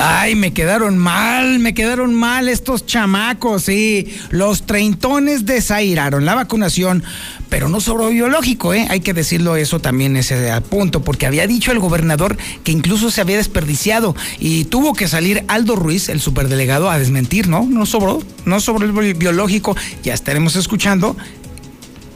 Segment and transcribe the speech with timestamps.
[0.00, 4.14] Ay, me quedaron mal, me quedaron mal estos chamacos, sí.
[4.30, 7.02] Los treintones desairaron la vacunación,
[7.48, 8.86] pero no sobró biológico, ¿eh?
[8.90, 13.22] Hay que decirlo eso también ese punto, porque había dicho el gobernador que incluso se
[13.22, 17.64] había desperdiciado y tuvo que salir Aldo Ruiz, el superdelegado, a desmentir, ¿no?
[17.64, 19.76] No sobró, no sobró el biológico.
[20.04, 21.16] Ya estaremos escuchando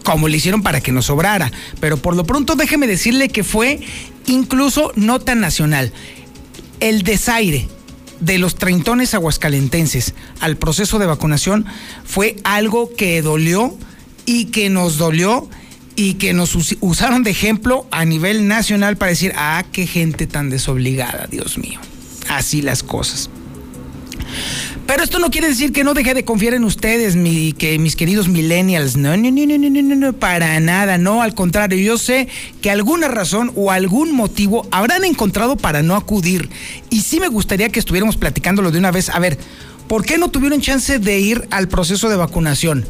[0.05, 1.51] como le hicieron para que no sobrara.
[1.81, 3.81] Pero por lo pronto déjeme decirle que fue
[4.27, 5.93] incluso nota nacional
[6.83, 7.69] el desaire
[8.19, 11.65] de los treintones aguascalentenses al proceso de vacunación
[12.05, 13.77] fue algo que dolió
[14.27, 15.49] y que nos dolió
[15.95, 20.51] y que nos usaron de ejemplo a nivel nacional para decir, ah, qué gente tan
[20.51, 21.79] desobligada, Dios mío.
[22.29, 23.31] Así las cosas.
[24.87, 27.15] Pero esto no quiere decir que no deje de confiar en ustedes,
[27.57, 28.97] que mis queridos millennials.
[28.97, 30.99] No, no, no, no, no, no, no, para nada.
[30.99, 32.29] No, al contrario, yo sé
[32.61, 36.51] que alguna razón o algún motivo habrán encontrado para no acudir.
[36.91, 39.09] Y sí me gustaría que estuviéramos platicándolo de una vez.
[39.09, 39.39] A ver,
[39.89, 42.85] ¿por qué no tuvieron chance de ir al proceso de vacunación?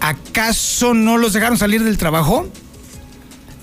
[0.00, 2.48] ¿Acaso no los dejaron salir del trabajo?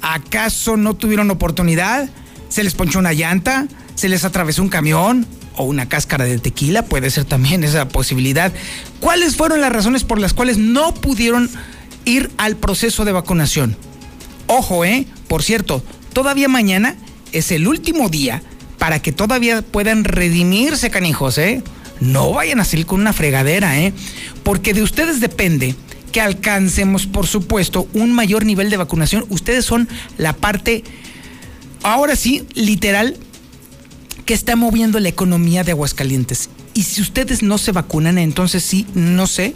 [0.01, 2.09] ¿Acaso no tuvieron oportunidad?
[2.49, 3.67] ¿Se les ponchó una llanta?
[3.95, 5.25] ¿Se les atravesó un camión?
[5.57, 8.51] O una cáscara de tequila, puede ser también esa posibilidad.
[8.99, 11.49] ¿Cuáles fueron las razones por las cuales no pudieron
[12.05, 13.77] ir al proceso de vacunación?
[14.47, 15.07] Ojo, ¿eh?
[15.27, 15.83] Por cierto,
[16.13, 16.95] todavía mañana
[17.31, 18.41] es el último día
[18.77, 21.63] para que todavía puedan redimirse, canijos, ¿eh?
[21.99, 23.93] No vayan a salir con una fregadera, ¿eh?
[24.43, 25.75] Porque de ustedes depende
[26.11, 29.25] que alcancemos, por supuesto, un mayor nivel de vacunación.
[29.29, 30.83] Ustedes son la parte,
[31.83, 33.17] ahora sí, literal,
[34.25, 36.49] que está moviendo la economía de Aguascalientes.
[36.73, 39.53] Y si ustedes no se vacunan, entonces sí, no sé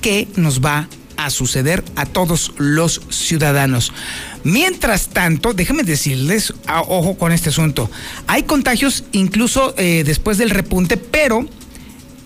[0.00, 3.92] qué nos va a suceder a todos los ciudadanos.
[4.44, 7.90] Mientras tanto, déjenme decirles, ah, ojo con este asunto,
[8.26, 11.46] hay contagios incluso eh, después del repunte, pero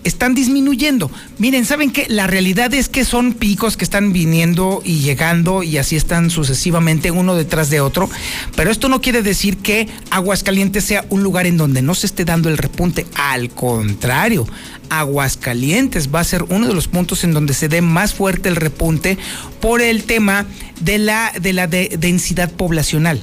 [0.03, 1.11] están disminuyendo.
[1.37, 2.05] Miren, ¿saben qué?
[2.09, 7.11] La realidad es que son picos que están viniendo y llegando y así están sucesivamente
[7.11, 8.09] uno detrás de otro,
[8.55, 12.25] pero esto no quiere decir que Aguascalientes sea un lugar en donde no se esté
[12.25, 14.47] dando el repunte, al contrario,
[14.89, 18.55] Aguascalientes va a ser uno de los puntos en donde se dé más fuerte el
[18.55, 19.17] repunte
[19.59, 20.45] por el tema
[20.81, 23.21] de la, de la densidad poblacional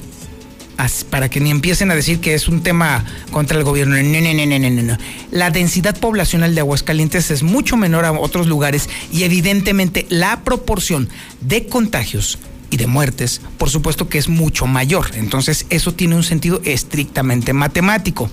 [1.09, 3.95] para que ni empiecen a decir que es un tema contra el gobierno.
[3.95, 4.97] No, no, no, no, no.
[5.31, 11.09] La densidad poblacional de Aguascalientes es mucho menor a otros lugares y evidentemente la proporción
[11.41, 12.39] de contagios
[12.71, 15.11] y de muertes, por supuesto que es mucho mayor.
[15.13, 18.29] Entonces eso tiene un sentido estrictamente matemático.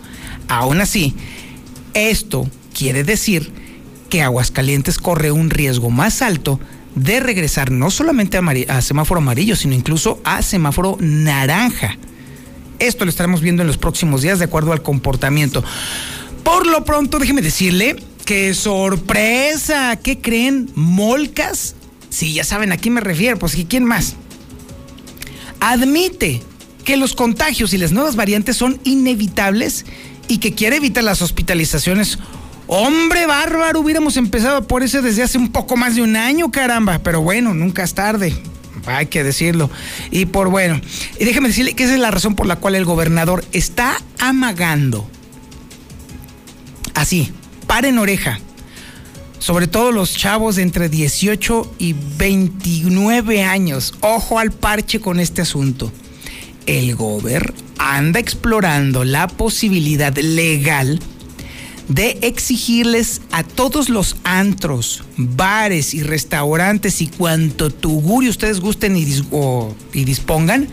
[0.48, 1.14] Aún así,
[1.92, 3.52] esto quiere decir
[4.08, 6.58] que Aguascalientes corre un riesgo más alto
[6.94, 8.38] de regresar no solamente
[8.68, 11.96] a semáforo amarillo, sino incluso a semáforo naranja.
[12.78, 15.64] Esto lo estaremos viendo en los próximos días de acuerdo al comportamiento.
[16.44, 20.70] Por lo pronto, déjeme decirle que sorpresa, ¿qué creen?
[20.74, 21.74] ¿Molcas?
[22.10, 24.16] Sí, ya saben a quién me refiero, pues ¿quién más?
[25.60, 26.42] Admite
[26.84, 29.84] que los contagios y las nuevas variantes son inevitables
[30.28, 32.18] y que quiere evitar las hospitalizaciones.
[32.66, 37.00] Hombre bárbaro, hubiéramos empezado por eso desde hace un poco más de un año, caramba,
[37.00, 38.34] pero bueno, nunca es tarde
[38.86, 39.70] hay que decirlo.
[40.10, 40.80] Y por bueno,
[41.18, 45.08] y déjeme decirle que esa es la razón por la cual el gobernador está amagando.
[46.94, 47.32] Así,
[47.66, 48.40] paren oreja.
[49.38, 53.94] Sobre todo los chavos de entre 18 y 29 años.
[54.00, 55.92] Ojo al parche con este asunto.
[56.66, 60.98] El gober anda explorando la posibilidad legal
[61.88, 69.06] de exigirles a todos los antros, bares y restaurantes y cuanto tugurio ustedes gusten y,
[69.92, 70.68] y dispongan,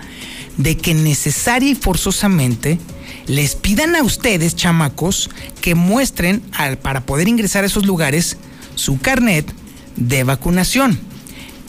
[0.58, 2.80] de que necesaria y forzosamente
[3.28, 5.30] les pidan a ustedes, chamacos,
[5.62, 8.38] que muestren al, para poder ingresar a esos lugares
[8.76, 9.52] su carnet
[9.96, 11.00] de vacunación.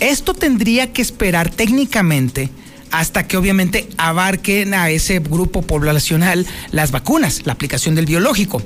[0.00, 2.50] Esto tendría que esperar técnicamente
[2.90, 8.62] hasta que obviamente abarquen a ese grupo poblacional las vacunas, la aplicación del biológico.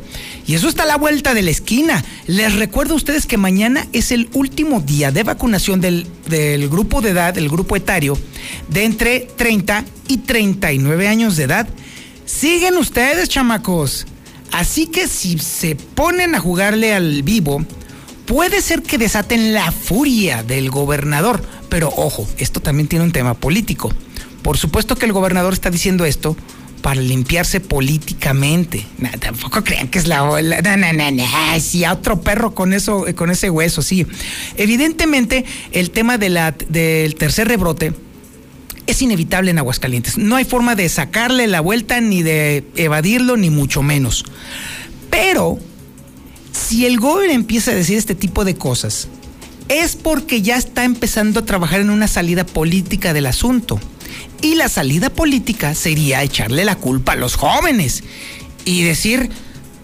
[0.47, 2.05] Y eso está a la vuelta de la esquina.
[2.27, 7.01] Les recuerdo a ustedes que mañana es el último día de vacunación del, del grupo
[7.01, 8.19] de edad, el grupo etario,
[8.69, 11.69] de entre 30 y 39 años de edad.
[12.25, 14.07] Siguen ustedes, chamacos.
[14.53, 17.65] Así que si se ponen a jugarle al vivo,
[18.27, 21.43] puede ser que desaten la furia del gobernador.
[21.69, 23.93] Pero ojo, esto también tiene un tema político.
[24.43, 26.37] Por supuesto que el gobernador está diciendo esto
[26.81, 28.87] para limpiarse políticamente.
[29.21, 30.61] tampoco crean que es la ola.
[31.61, 34.07] Sí, a otro perro con eso, con ese hueso, sí.
[34.57, 37.93] Evidentemente, el tema del tercer rebrote
[38.87, 40.19] es inevitable en Aguascalientes.
[40.19, 44.25] No hay forma de sacarle la vuelta ni de evadirlo, ni mucho menos.
[45.11, 45.59] Pero,
[46.53, 49.09] si el gobierno empieza a decir este tipo de cosas,
[49.69, 53.79] es porque ya está empezando a trabajar en una salida política del asunto.
[54.43, 58.05] Y la salida política sería echarle la culpa a los jóvenes
[58.65, 59.31] y decir,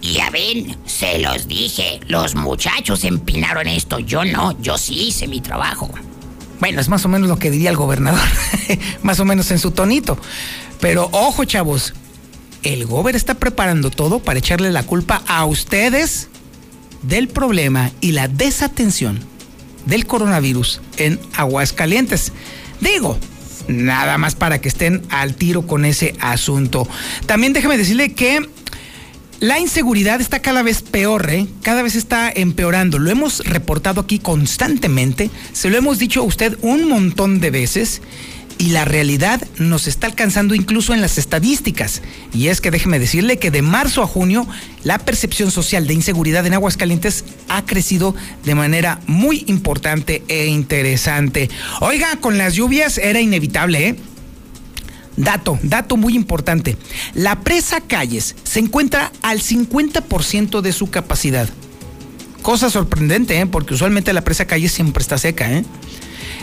[0.01, 5.41] ya ven, se los dije, los muchachos empinaron esto, yo no, yo sí hice mi
[5.41, 5.89] trabajo.
[6.59, 8.27] Bueno, es más o menos lo que diría el gobernador,
[9.03, 10.17] más o menos en su tonito.
[10.79, 11.93] Pero ojo, chavos,
[12.63, 16.29] el gobernador está preparando todo para echarle la culpa a ustedes
[17.03, 19.19] del problema y la desatención
[19.85, 22.33] del coronavirus en Aguascalientes.
[22.81, 23.17] Digo,
[23.67, 26.87] nada más para que estén al tiro con ese asunto.
[27.25, 28.47] También déjeme decirle que
[29.39, 31.47] la inseguridad está cada vez peor, ¿eh?
[31.61, 32.97] cada vez está empeorando.
[32.97, 38.01] Lo hemos reportado aquí constantemente, se lo hemos dicho a usted un montón de veces
[38.57, 42.01] y la realidad nos está alcanzando incluso en las estadísticas.
[42.33, 44.47] Y es que déjeme decirle que de marzo a junio
[44.83, 51.49] la percepción social de inseguridad en Aguascalientes ha crecido de manera muy importante e interesante.
[51.81, 53.95] Oiga, con las lluvias era inevitable, ¿eh?
[55.17, 56.77] Dato, dato muy importante.
[57.15, 61.49] La presa Calles se encuentra al 50% de su capacidad.
[62.43, 63.47] Cosa sorprendente, ¿eh?
[63.47, 65.51] porque usualmente la presa Calles siempre está seca.
[65.51, 65.65] ¿eh?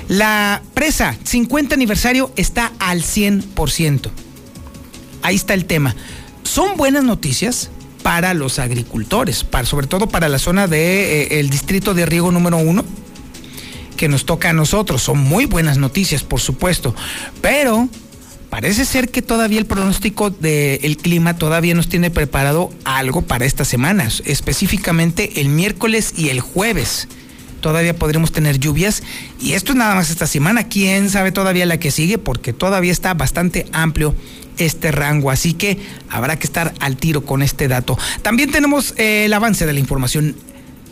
[0.08, 4.10] La presa 50 aniversario está al 100%.
[5.22, 5.96] Ahí está el tema.
[6.42, 7.70] Son buenas noticias
[8.02, 12.30] para los agricultores, para, sobre todo para la zona del de, eh, distrito de riego
[12.30, 12.84] número uno,
[13.96, 15.02] que nos toca a nosotros.
[15.02, 16.94] Son muy buenas noticias, por supuesto.
[17.40, 17.88] Pero
[18.50, 23.68] parece ser que todavía el pronóstico del clima todavía nos tiene preparado algo para estas
[23.68, 27.08] semanas, específicamente el miércoles y el jueves.
[27.64, 29.02] Todavía podremos tener lluvias
[29.40, 30.68] y esto es nada más esta semana.
[30.68, 34.14] Quién sabe todavía la que sigue porque todavía está bastante amplio
[34.58, 35.78] este rango, así que
[36.10, 37.96] habrá que estar al tiro con este dato.
[38.20, 40.36] También tenemos eh, el avance de la información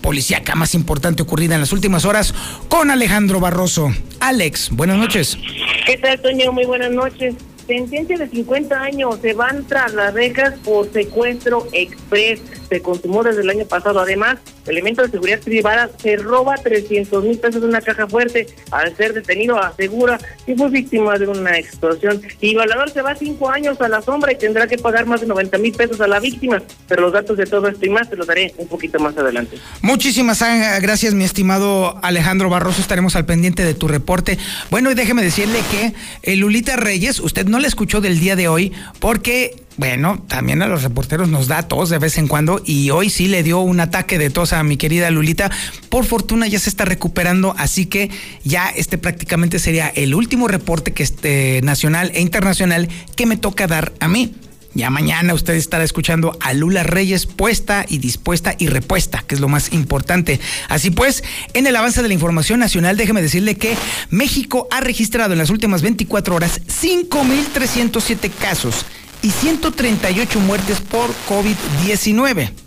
[0.00, 2.34] policíaca más importante ocurrida en las últimas horas
[2.68, 3.92] con Alejandro Barroso.
[4.20, 5.36] Alex, buenas noches.
[5.84, 6.52] ¿Qué tal, Toño?
[6.52, 7.34] Muy buenas noches.
[7.66, 12.40] Sentencia de 50 años se van tras las rejas por secuestro express.
[12.70, 14.00] Se consumó desde el año pasado.
[14.00, 18.46] Además, elementos de seguridad privada se roba 300 mil pesos de una caja fuerte.
[18.70, 22.22] Al ser detenido, asegura que fue víctima de una explosión.
[22.40, 25.26] Y Valador se va cinco años a la sombra y tendrá que pagar más de
[25.26, 26.62] 90 mil pesos a la víctima.
[26.88, 29.56] Pero los datos de todo esto y más te los daré un poquito más adelante.
[29.80, 30.42] Muchísimas
[30.80, 32.80] gracias, mi estimado Alejandro Barroso.
[32.80, 34.38] Estaremos al pendiente de tu reporte.
[34.70, 38.48] Bueno, y déjeme decirle que el Lulita Reyes, usted no le escuchó del día de
[38.48, 42.90] hoy porque, bueno, también a los reporteros nos da tos de vez en cuando y
[42.90, 45.50] hoy sí le dio un ataque de tos mi querida Lulita.
[45.88, 48.10] Por fortuna ya se está recuperando, así que
[48.44, 53.66] ya este prácticamente sería el último reporte que este nacional e internacional que me toca
[53.66, 54.34] dar a mí.
[54.74, 59.40] Ya mañana usted estará escuchando a Lula Reyes puesta y dispuesta y repuesta, que es
[59.40, 60.40] lo más importante.
[60.68, 61.22] Así pues,
[61.52, 63.76] en el avance de la información nacional, déjeme decirle que
[64.08, 68.86] México ha registrado en las últimas 24 horas 5.307 casos
[69.20, 72.61] y 138 muertes por COVID-19.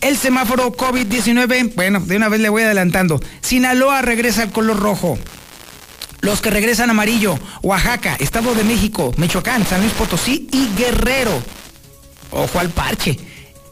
[0.00, 3.20] El semáforo COVID-19, bueno, de una vez le voy adelantando.
[3.40, 5.18] Sinaloa regresa al color rojo.
[6.20, 11.42] Los que regresan amarillo, Oaxaca, Estado de México, Michoacán, San Luis Potosí y Guerrero.
[12.30, 13.18] Ojo al parche.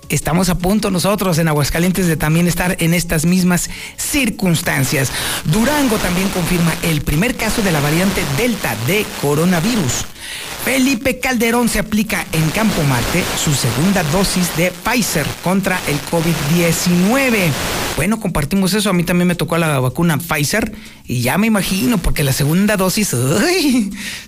[0.08, 5.10] Estamos a punto nosotros en Aguascalientes de también estar en estas mismas circunstancias.
[5.44, 10.04] Durango también confirma el primer caso de la variante Delta de coronavirus.
[10.64, 17.50] Felipe Calderón se aplica en Campo Marte su segunda dosis de Pfizer contra el COVID-19.
[17.96, 18.88] Bueno, compartimos eso.
[18.88, 20.72] A mí también me tocó la vacuna Pfizer
[21.06, 23.14] y ya me imagino, porque la segunda dosis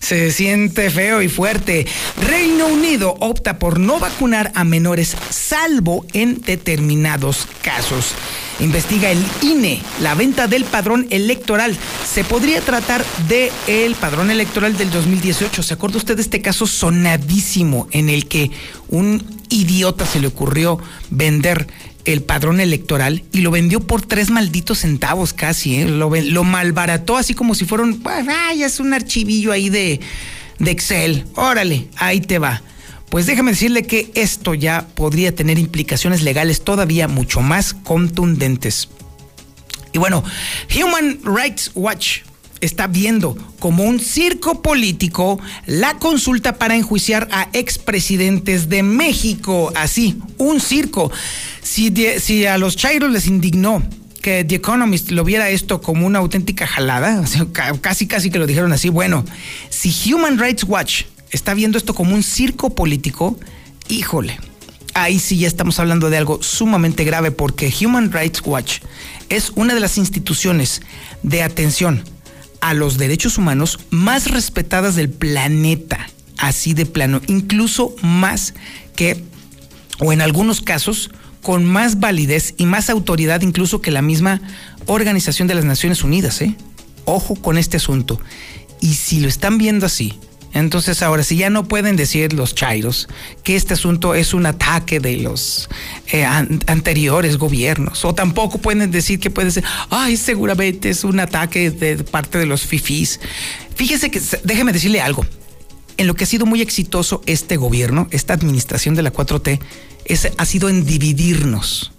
[0.00, 1.86] se siente feo y fuerte.
[2.28, 8.14] Reino Unido opta por no vacunar a menores salvo en determinados casos.
[8.60, 11.76] investiga el INE, la venta del padrón electoral.
[12.06, 15.62] Se podría tratar de el padrón electoral del 2018.
[15.62, 18.50] ¿Se acuerda usted este caso sonadísimo en el que
[18.88, 20.78] un idiota se le ocurrió
[21.08, 21.68] vender
[22.04, 25.88] el padrón electoral y lo vendió por tres malditos centavos casi, ¿eh?
[25.88, 30.00] lo, malbarató así como si fuera un, ay, es un archivillo ahí de
[30.64, 32.60] Excel, órale, ahí te va.
[33.08, 38.88] Pues déjame decirle que esto ya podría tener implicaciones legales todavía mucho más contundentes.
[39.92, 40.24] Y bueno,
[40.76, 42.25] Human Rights Watch
[42.60, 49.72] está viendo como un circo político la consulta para enjuiciar a expresidentes de México.
[49.74, 51.10] Así, un circo.
[51.62, 53.82] Si, a los Chairos les indignó
[54.22, 57.24] que The Economist lo viera esto como una auténtica jalada,
[57.80, 59.24] casi casi que lo dijeron así, bueno,
[59.68, 63.38] si Human Rights Watch está viendo esto como un circo político,
[63.88, 64.38] híjole,
[64.94, 68.78] ahí sí ya estamos hablando de algo sumamente grave porque Human Rights Watch
[69.28, 70.82] es una de las instituciones
[71.22, 72.02] de atención
[72.60, 76.08] a los derechos humanos más respetadas del planeta,
[76.38, 78.54] así de plano, incluso más
[78.94, 79.22] que,
[79.98, 81.10] o en algunos casos,
[81.42, 84.40] con más validez y más autoridad incluso que la misma
[84.86, 86.40] Organización de las Naciones Unidas.
[86.42, 86.56] ¿eh?
[87.04, 88.20] Ojo con este asunto.
[88.80, 90.18] Y si lo están viendo así,
[90.60, 93.08] entonces ahora, si ya no pueden decir los chairos
[93.42, 95.68] que este asunto es un ataque de los
[96.12, 101.70] eh, anteriores gobiernos, o tampoco pueden decir que puede ser, ay, seguramente es un ataque
[101.70, 103.20] de parte de los fifís.
[103.74, 105.26] Fíjese que, déjeme decirle algo,
[105.98, 109.60] en lo que ha sido muy exitoso este gobierno, esta administración de la 4T,
[110.06, 111.92] es, ha sido en dividirnos.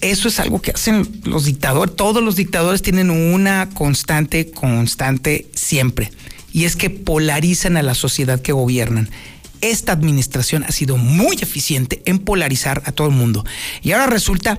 [0.00, 1.94] Eso es algo que hacen los dictadores.
[1.94, 6.10] Todos los dictadores tienen una constante, constante siempre
[6.52, 9.08] y es que polarizan a la sociedad que gobiernan.
[9.60, 13.44] Esta administración ha sido muy eficiente en polarizar a todo el mundo.
[13.82, 14.58] Y ahora resulta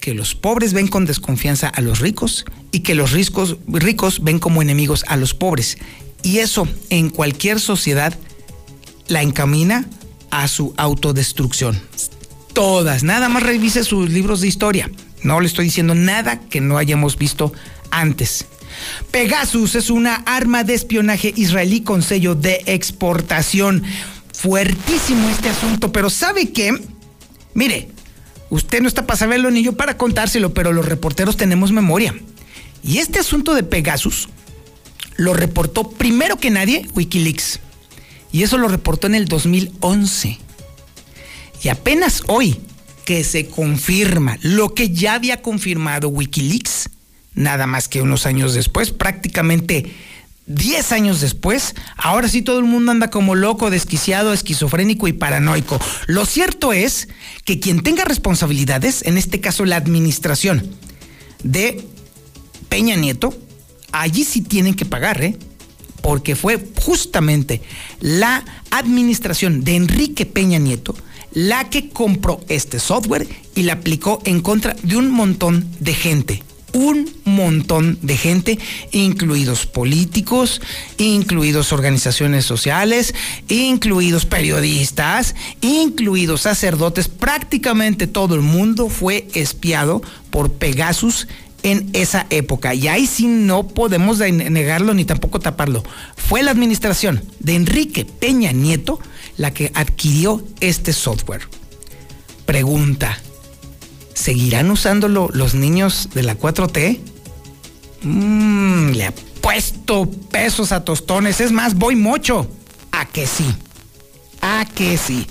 [0.00, 4.38] que los pobres ven con desconfianza a los ricos y que los ricos, ricos ven
[4.38, 5.78] como enemigos a los pobres.
[6.22, 8.14] Y eso en cualquier sociedad
[9.08, 9.86] la encamina
[10.30, 11.80] a su autodestrucción.
[12.52, 14.90] Todas, nada más revise sus libros de historia.
[15.22, 17.52] No le estoy diciendo nada que no hayamos visto
[17.90, 18.46] antes.
[19.10, 23.82] Pegasus es una arma de espionaje israelí con sello de exportación.
[24.32, 26.72] Fuertísimo este asunto, pero ¿sabe qué?
[27.54, 27.88] Mire,
[28.48, 32.14] usted no está para saberlo ni yo para contárselo, pero los reporteros tenemos memoria.
[32.82, 34.28] Y este asunto de Pegasus
[35.16, 37.60] lo reportó primero que nadie Wikileaks.
[38.32, 40.38] Y eso lo reportó en el 2011.
[41.62, 42.58] Y apenas hoy
[43.04, 46.88] que se confirma lo que ya había confirmado Wikileaks,
[47.34, 49.94] nada más que unos años después, prácticamente
[50.46, 55.78] 10 años después, ahora sí todo el mundo anda como loco, desquiciado, esquizofrénico y paranoico.
[56.06, 57.08] Lo cierto es
[57.44, 60.68] que quien tenga responsabilidades, en este caso la administración
[61.44, 61.86] de
[62.68, 63.32] Peña Nieto,
[63.92, 65.36] allí sí tienen que pagar, ¿eh?
[66.02, 67.62] Porque fue justamente
[68.00, 70.96] la administración de Enrique Peña Nieto
[71.32, 76.42] la que compró este software y la aplicó en contra de un montón de gente
[76.72, 78.58] un montón de gente,
[78.92, 80.60] incluidos políticos,
[80.98, 83.14] incluidos organizaciones sociales,
[83.48, 87.08] incluidos periodistas, incluidos sacerdotes.
[87.08, 91.28] Prácticamente todo el mundo fue espiado por Pegasus
[91.62, 92.74] en esa época.
[92.74, 95.82] Y ahí sí no podemos negarlo ni tampoco taparlo.
[96.16, 99.00] Fue la administración de Enrique Peña Nieto
[99.36, 101.42] la que adquirió este software.
[102.44, 103.18] Pregunta.
[104.20, 106.98] ¿Seguirán usándolo los niños de la 4T?
[108.02, 111.40] Mmm, le puesto pesos a tostones.
[111.40, 112.46] Es más, voy mocho.
[112.92, 113.46] A que sí.
[114.42, 115.26] A que sí.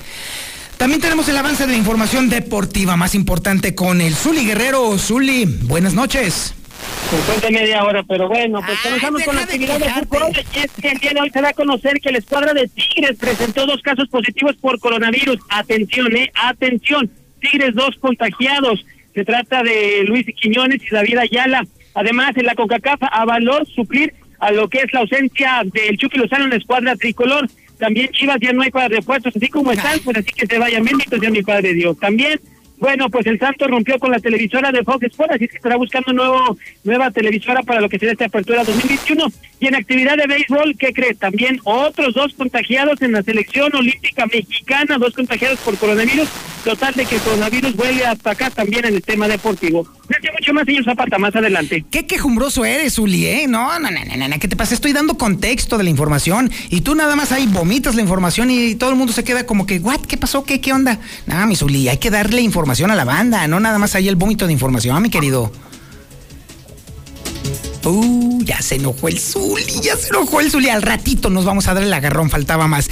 [0.78, 4.98] También tenemos el avance de la información deportiva más importante con el Zuli Guerrero.
[4.98, 6.56] Zuli, buenas noches.
[7.12, 10.32] 50 media hora, pero bueno, pues comenzamos con la actividad de fútbol.
[10.56, 12.68] Y es que el día de hoy se da a conocer que la escuadra de
[12.68, 15.38] Tigres presentó dos casos positivos por coronavirus.
[15.50, 17.12] Atención, eh, atención.
[17.40, 18.86] Tigres dos contagiados.
[19.14, 21.66] Se trata de Luis Quiñones y David Ayala.
[21.94, 26.46] Además, en la CONCACAF avaló suplir a lo que es la ausencia del Chucky Lozano
[26.46, 27.50] en la escuadra tricolor.
[27.78, 30.84] También Chivas ya no hay para repuestos, así como están, pues así que se vayan.
[30.84, 31.98] Bendito sea mi Padre Dios.
[32.00, 32.40] También
[32.80, 36.14] bueno, pues el Santo rompió con la televisora de Fox Sports, así que estará buscando
[36.14, 39.26] nuevo, nueva televisora para lo que será esta apertura 2021.
[39.60, 41.14] Y en actividad de béisbol, ¿qué cree?
[41.14, 46.30] También otros dos contagiados en la selección olímpica mexicana, dos contagiados por coronavirus.
[46.64, 49.88] Total de que el coronavirus vuelve hasta acá también en el tema deportivo.
[50.08, 51.86] Gracias mucho más, señor Zapata, más adelante.
[51.90, 53.46] Qué quejumbroso eres, Uli, ¿eh?
[53.48, 54.74] No, no, no, no, no, ¿qué te pasa?
[54.74, 58.76] Estoy dando contexto de la información y tú nada más ahí vomitas la información y
[58.76, 60.02] todo el mundo se queda como que, ¿what?
[60.02, 60.44] ¿Qué pasó?
[60.44, 61.00] ¿Qué, qué onda?
[61.28, 64.16] Nada, mi Uli, hay que darle información a la banda, no nada más ahí el
[64.16, 65.52] vómito de información, mi querido.
[67.86, 70.70] Uh, ya se enojó el Zuli, ya se enojó el Zuli.
[70.70, 72.90] Al ratito nos vamos a dar el agarrón, faltaba más.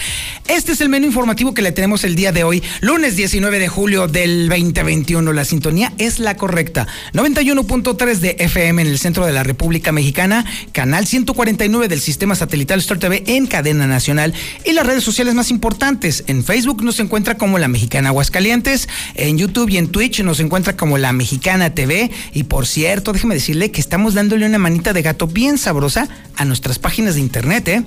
[0.47, 3.67] Este es el menú informativo que le tenemos el día de hoy, lunes 19 de
[3.67, 5.33] julio del 2021.
[5.33, 6.87] La sintonía es la correcta.
[7.13, 12.79] 91.3 de FM en el centro de la República Mexicana, canal 149 del sistema satelital
[12.79, 16.23] Star TV en cadena nacional y las redes sociales más importantes.
[16.27, 20.77] En Facebook nos encuentra como La Mexicana Aguascalientes, en YouTube y en Twitch nos encuentra
[20.77, 22.09] como La Mexicana TV.
[22.33, 26.45] Y por cierto, déjeme decirle que estamos dándole una manita de gato bien sabrosa a
[26.45, 27.83] nuestras páginas de internet, ¿eh?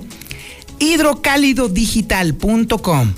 [0.79, 3.13] hidrocálidodigital.com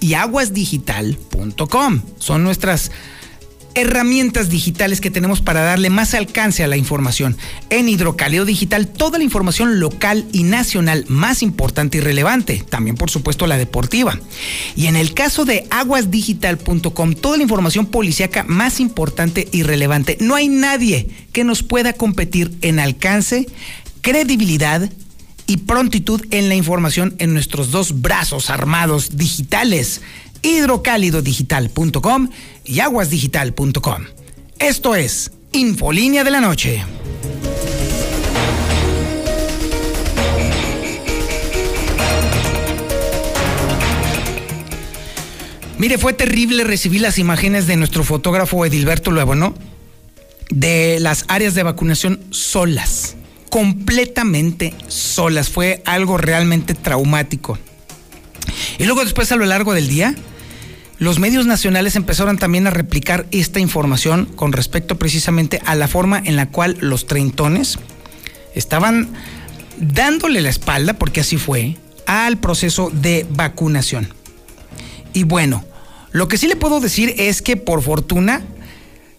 [0.00, 2.02] y aguasdigital.com.
[2.18, 2.92] Son nuestras
[3.74, 7.36] herramientas digitales que tenemos para darle más alcance a la información.
[7.70, 13.10] En Hidrocálido Digital, toda la información local y nacional más importante y relevante, también por
[13.10, 14.18] supuesto la deportiva.
[14.76, 20.16] Y en el caso de aguasdigital.com, toda la información policíaca más importante y relevante.
[20.20, 23.46] No hay nadie que nos pueda competir en alcance,
[24.00, 24.90] credibilidad
[25.48, 30.02] y prontitud en la información en nuestros dos brazos armados digitales
[30.42, 32.30] hidrocálidodigital.com
[32.64, 34.04] y aguasdigital.com.
[34.58, 36.84] Esto es Infolínea de la Noche.
[45.78, 49.54] Mire, fue terrible recibir las imágenes de nuestro fotógrafo Edilberto Luevo, ¿no?
[50.50, 53.14] De las áreas de vacunación solas,
[53.48, 55.50] completamente solas.
[55.50, 57.58] Fue algo realmente traumático.
[58.78, 60.16] Y luego después a lo largo del día,
[60.98, 66.20] los medios nacionales empezaron también a replicar esta información con respecto precisamente a la forma
[66.24, 67.78] en la cual los treintones
[68.54, 69.08] estaban
[69.78, 71.76] dándole la espalda, porque así fue,
[72.06, 74.12] al proceso de vacunación.
[75.12, 75.64] Y bueno,
[76.10, 78.42] lo que sí le puedo decir es que por fortuna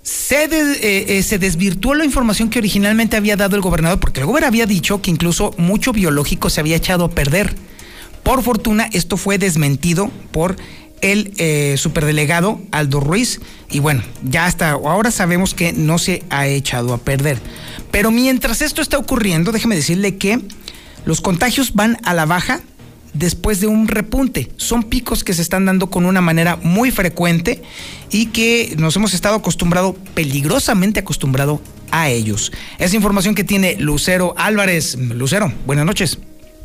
[0.02, 4.26] se, eh, eh, se, desvirtuó la información que originalmente había dado el gobernador, porque el
[4.26, 7.56] gobernador había dicho que incluso mucho biológico se había echado a perder.
[8.24, 10.58] Por fortuna, esto fue desmentido por
[11.02, 13.40] el eh, superdelegado Aldo Ruiz
[13.70, 17.40] y bueno, ya hasta ahora sabemos que no se ha echado a perder.
[17.92, 20.40] Pero mientras esto está ocurriendo, déjeme decirle que
[21.06, 22.62] los contagios van a la baja
[23.14, 24.52] después de un repunte.
[24.58, 27.62] Son picos que se están dando con una manera muy frecuente
[28.12, 32.52] y que nos hemos estado acostumbrado, peligrosamente acostumbrado a ellos.
[32.78, 34.96] Esa información que tiene Lucero Álvarez.
[34.96, 36.20] Lucero, buenas noches.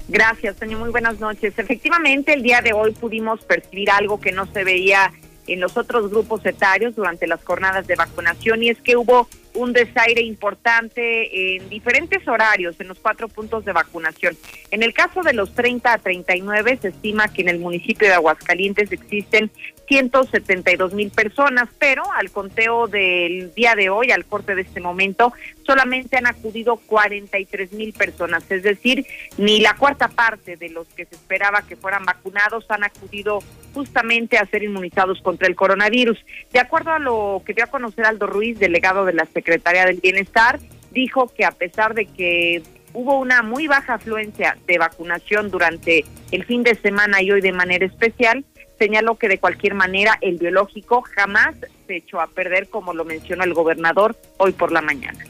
[0.09, 0.81] Gracias, señor.
[0.81, 1.55] Muy buenas noches.
[1.57, 5.13] Efectivamente, el día de hoy pudimos percibir algo que no se veía
[5.47, 9.73] en los otros grupos etarios durante las jornadas de vacunación y es que hubo un
[9.73, 14.37] desaire importante en diferentes horarios en los cuatro puntos de vacunación.
[14.71, 18.15] En el caso de los 30 a 39 se estima que en el municipio de
[18.15, 19.51] Aguascalientes existen
[19.87, 25.33] 172 mil personas, pero al conteo del día de hoy, al corte de este momento,
[25.67, 29.07] solamente han acudido 43 mil personas, es decir,
[29.39, 33.41] ni la cuarta parte de los que se esperaba que fueran vacunados han acudido
[33.73, 36.19] justamente a ser inmunizados contra el coronavirus.
[36.53, 40.01] De acuerdo a lo que dio a conocer Aldo Ruiz, delegado de la Secretaría del
[40.01, 40.61] Bienestar,
[40.93, 42.63] dijo que a pesar de que
[42.95, 47.53] hubo una muy baja afluencia de vacunación durante el fin de semana y hoy de
[47.53, 48.45] manera especial,
[48.79, 51.55] señaló que de cualquier manera el biológico jamás
[51.87, 55.25] se echó a perder, como lo mencionó el gobernador hoy por la mañana.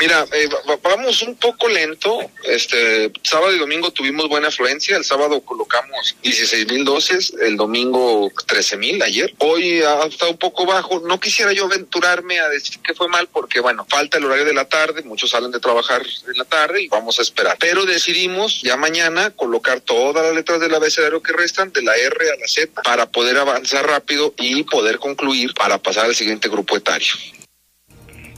[0.00, 0.48] Mira, eh,
[0.82, 2.18] vamos un poco lento.
[2.44, 4.96] Este sábado y domingo tuvimos buena afluencia.
[4.96, 9.32] El sábado colocamos 16 mil dosis, el domingo 13 mil ayer.
[9.38, 11.00] Hoy ha estado un poco bajo.
[11.00, 14.54] No quisiera yo aventurarme a decir que fue mal porque, bueno, falta el horario de
[14.54, 15.02] la tarde.
[15.02, 17.56] Muchos salen de trabajar en la tarde y vamos a esperar.
[17.58, 22.30] Pero decidimos ya mañana colocar todas las letras del abecedario que restan, de la R
[22.30, 26.76] a la Z, para poder avanzar rápido y poder concluir para pasar al siguiente grupo
[26.76, 27.12] etario.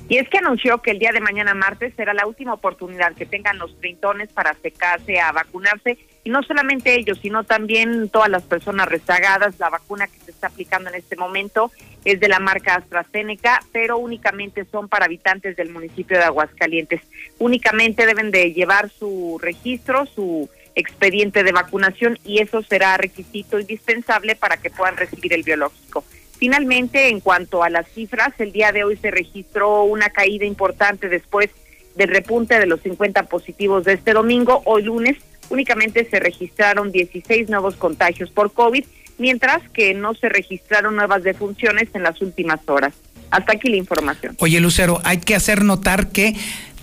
[0.08, 3.26] Y es que anunció que el día de mañana martes será la última oportunidad que
[3.26, 5.98] tengan los treintones para acercarse a vacunarse.
[6.22, 9.58] Y no solamente ellos, sino también todas las personas rezagadas.
[9.58, 11.72] La vacuna que se está aplicando en este momento
[12.04, 17.00] es de la marca AstraZeneca, pero únicamente son para habitantes del municipio de Aguascalientes.
[17.38, 24.36] Únicamente deben de llevar su registro, su expediente de vacunación y eso será requisito indispensable
[24.36, 26.04] para que puedan recibir el biológico.
[26.38, 31.08] Finalmente, en cuanto a las cifras, el día de hoy se registró una caída importante
[31.08, 31.50] después
[31.96, 34.62] del repunte de los 50 positivos de este domingo.
[34.66, 35.16] Hoy lunes
[35.48, 38.84] únicamente se registraron 16 nuevos contagios por COVID
[39.18, 42.94] mientras que no se registraron nuevas defunciones en las últimas horas.
[43.30, 44.36] Hasta aquí la información.
[44.38, 46.36] Oye, Lucero, hay que hacer notar que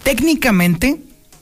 [0.03, 0.97] técnicamente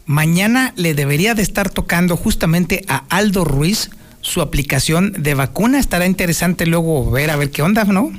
[0.06, 3.90] mañana le debería de estar tocando justamente a Aldo Ruiz
[4.22, 5.80] su aplicación de vacuna.
[5.80, 8.12] Estará interesante luego ver a ver qué onda, ¿no?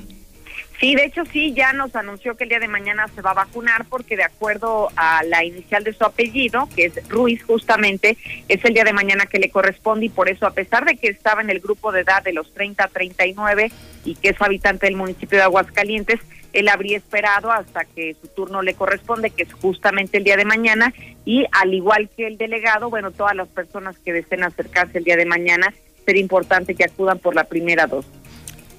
[0.83, 3.35] Sí, de hecho sí, ya nos anunció que el día de mañana se va a
[3.35, 8.17] vacunar porque de acuerdo a la inicial de su apellido, que es Ruiz justamente,
[8.49, 11.07] es el día de mañana que le corresponde y por eso a pesar de que
[11.07, 13.71] estaba en el grupo de edad de los 30 a 39
[14.05, 16.19] y que es habitante del municipio de Aguascalientes,
[16.53, 20.45] él habría esperado hasta que su turno le corresponde, que es justamente el día de
[20.45, 20.93] mañana,
[21.25, 25.17] y al igual que el delegado, bueno, todas las personas que deseen acercarse el día
[25.17, 25.73] de mañana,
[26.05, 28.11] sería importante que acudan por la primera dosis.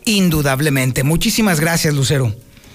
[0.06, 1.04] Indudablemente.
[1.04, 2.34] Muchísimas gracias, Lucero.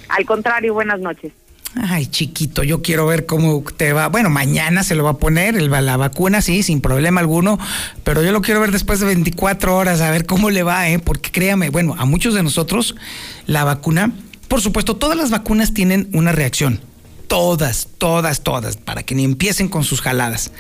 [0.09, 1.33] Al contrario, buenas noches.
[1.77, 4.09] Ay, chiquito, yo quiero ver cómo te va.
[4.09, 7.59] Bueno, mañana se lo va a poner el, la vacuna, sí, sin problema alguno,
[8.05, 10.99] pero yo lo quiero ver después de 24 horas, a ver cómo le va, ¿eh?
[10.99, 12.97] Porque créame, bueno, a muchos de nosotros
[13.47, 14.13] la vacuna,
[14.49, 16.81] por supuesto, todas las vacunas tienen una reacción.
[17.29, 20.51] Todas, todas, todas, para que ni empiecen con sus jaladas.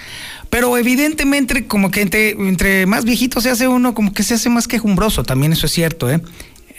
[0.50, 4.68] Pero evidentemente, como que entre, más viejito se hace uno, como que se hace más
[4.68, 6.20] quejumbroso, también eso es cierto, ¿eh?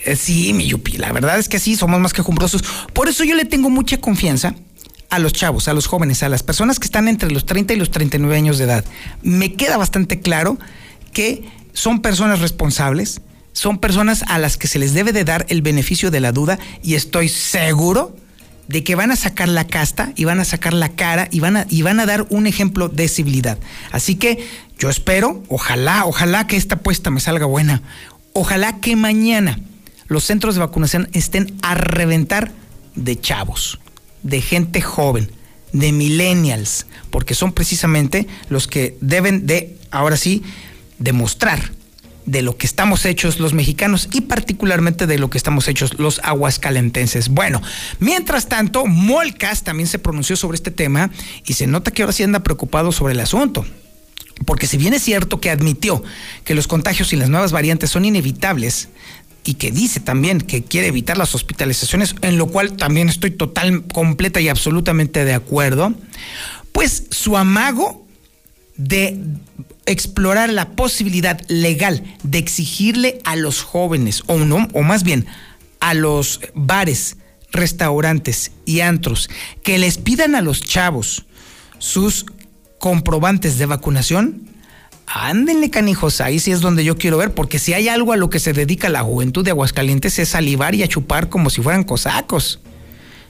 [0.05, 2.63] Eh, sí, mi Yupi, la verdad es que sí, somos más quejumbrosos.
[2.93, 4.55] Por eso yo le tengo mucha confianza
[5.09, 7.77] a los chavos, a los jóvenes, a las personas que están entre los 30 y
[7.77, 8.85] los 39 años de edad.
[9.23, 10.57] Me queda bastante claro
[11.11, 13.21] que son personas responsables,
[13.53, 16.59] son personas a las que se les debe de dar el beneficio de la duda
[16.83, 18.15] y estoy seguro
[18.69, 21.57] de que van a sacar la casta y van a sacar la cara y van
[21.57, 23.57] a, y van a dar un ejemplo de civilidad.
[23.91, 27.81] Así que yo espero, ojalá, ojalá que esta apuesta me salga buena.
[28.33, 29.59] Ojalá que mañana
[30.07, 32.51] los centros de vacunación estén a reventar
[32.93, 33.79] de chavos,
[34.21, 35.31] de gente joven,
[35.73, 40.43] de millennials, porque son precisamente los que deben de, ahora sí,
[40.99, 41.71] demostrar
[42.25, 46.19] de lo que estamos hechos los mexicanos y particularmente de lo que estamos hechos los
[46.23, 47.29] aguascalentenses.
[47.29, 47.61] Bueno,
[47.99, 51.09] mientras tanto, Molcas también se pronunció sobre este tema
[51.45, 53.65] y se nota que ahora sí anda preocupado sobre el asunto.
[54.45, 56.03] Porque si bien es cierto que admitió
[56.45, 58.89] que los contagios y las nuevas variantes son inevitables,
[59.45, 63.83] y que dice también que quiere evitar las hospitalizaciones, en lo cual también estoy total,
[63.87, 65.93] completa y absolutamente de acuerdo,
[66.71, 68.05] pues su amago
[68.79, 69.19] de
[69.85, 75.27] explorar la posibilidad legal de exigirle a los jóvenes, o no, o más bien
[75.81, 77.17] a los bares,
[77.51, 79.29] restaurantes y antros,
[79.63, 81.25] que les pidan a los chavos
[81.77, 82.25] sus
[82.79, 84.49] comprobantes de vacunación,
[85.11, 88.29] Ándenle, canijos, ahí sí es donde yo quiero ver, porque si hay algo a lo
[88.29, 91.83] que se dedica la juventud de Aguascalientes es salivar y a chupar como si fueran
[91.83, 92.59] cosacos.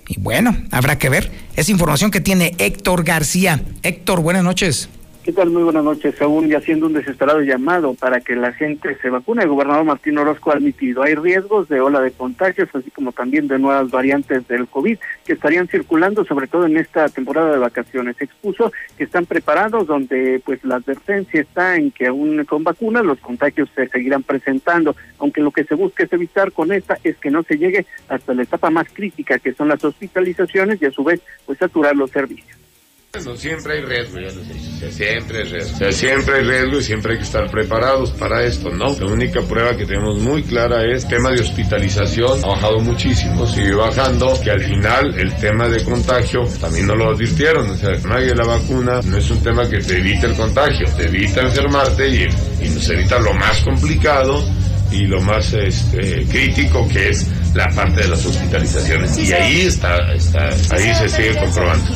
[0.05, 1.31] Y bueno, habrá que ver.
[1.55, 3.63] Es información que tiene Héctor García.
[3.81, 4.89] Héctor, buenas noches.
[5.35, 5.45] ¿Qué?
[5.45, 6.19] Muy buenas noches.
[6.23, 10.17] Aún y haciendo un desesperado llamado para que la gente se vacune, el gobernador Martín
[10.17, 14.47] Orozco ha admitido hay riesgos de ola de contagios, así como también de nuevas variantes
[14.47, 18.19] del COVID que estarían circulando, sobre todo en esta temporada de vacaciones.
[18.19, 23.19] Expuso que están preparados, donde pues la advertencia está en que aún con vacunas los
[23.19, 27.29] contagios se seguirán presentando, aunque lo que se busca es evitar con esta es que
[27.29, 31.03] no se llegue hasta la etapa más crítica, que son las hospitalizaciones y a su
[31.03, 32.68] vez pues saturar los servicios.
[33.11, 34.91] Bueno, siempre hay riesgo, ya lo sé.
[34.91, 35.73] siempre hay riesgo.
[35.73, 38.95] O sea, siempre hay riesgo y siempre hay que estar preparados para esto, ¿no?
[38.99, 42.45] La única prueba que tenemos muy clara es el tema de hospitalización.
[42.45, 47.09] Ha bajado muchísimo, sigue bajando, que al final el tema de contagio también no lo
[47.09, 47.67] advirtieron.
[47.71, 51.05] O sea, nadie la vacuna no es un tema que te evita el contagio, te
[51.05, 52.27] evita enfermarte y,
[52.61, 54.45] y nos evita lo más complicado
[54.91, 59.17] y lo más este, crítico que es la parte de las hospitalizaciones.
[59.17, 61.89] y ahí está, está ahí se sigue comprobando.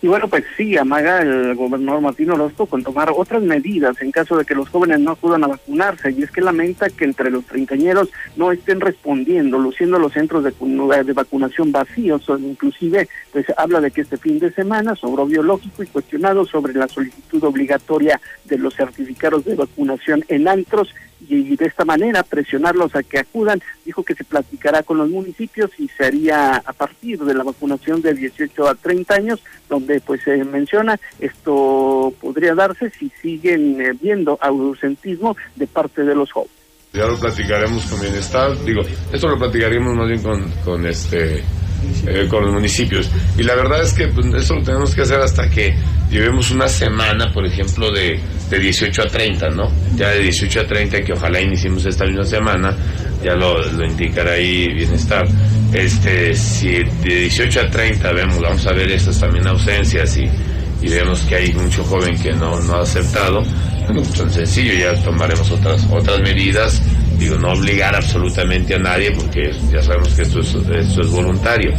[0.00, 4.36] Y bueno, pues sí, amaga el gobernador Martín Orozco con tomar otras medidas en caso
[4.36, 6.12] de que los jóvenes no acudan a vacunarse.
[6.12, 10.52] Y es que lamenta que entre los treintañeros no estén respondiendo, luciendo los centros de,
[11.04, 12.28] de vacunación vacíos.
[12.28, 16.74] O inclusive, pues habla de que este fin de semana sobró biológico y cuestionado sobre
[16.74, 20.94] la solicitud obligatoria de los certificados de vacunación en antros
[21.28, 23.60] y de esta manera presionarlos a que acudan.
[23.84, 28.00] Dijo que se platicará con los municipios y se haría a partir de la vacunación
[28.02, 33.92] de 18 a 30 años, donde pues se menciona esto podría darse si siguen eh,
[34.00, 36.54] viendo ausentismo de parte de los jóvenes.
[36.92, 38.80] Ya lo platicaremos con bienestar, digo,
[39.12, 41.42] esto lo platicaremos más bien con, con este
[42.06, 43.10] eh, con los municipios.
[43.36, 45.74] Y la verdad es que pues, eso lo tenemos que hacer hasta que
[46.10, 48.18] llevemos una semana, por ejemplo, de,
[48.50, 49.70] de 18 a 30, ¿no?
[49.96, 52.74] Ya de 18 a 30, que ojalá iniciemos esta misma semana,
[53.22, 55.26] ya lo, lo indicará ahí bienestar.
[55.72, 56.68] Este, si
[57.02, 60.24] de 18 a 30 vemos, vamos a ver estas también ausencias y,
[60.80, 63.42] y vemos que hay mucho joven que no, no ha aceptado,
[63.86, 66.80] Bueno, tan sencillo, ya tomaremos otras, otras medidas.
[67.18, 71.72] Digo, no obligar absolutamente a nadie porque ya sabemos que esto es, esto es voluntario.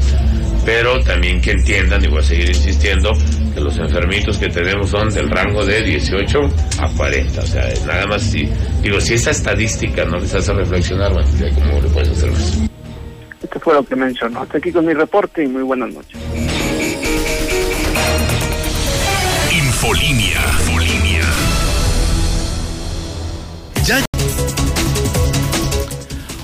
[0.65, 3.13] Pero también que entiendan, y voy a seguir insistiendo,
[3.54, 6.39] que los enfermitos que tenemos son del rango de 18
[6.80, 7.41] a 40.
[7.41, 8.47] O sea, nada más si,
[8.82, 12.60] digo, si esa estadística no les hace reflexionar, bueno, cómo le puedes hacer más.
[13.41, 14.41] Esto fue lo que mencionó.
[14.41, 16.19] Hasta aquí con mi reporte y muy buenas noches.
[19.52, 20.41] Infolinia.